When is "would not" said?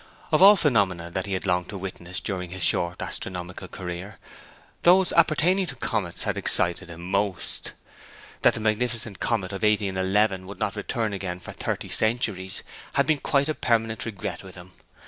10.47-10.75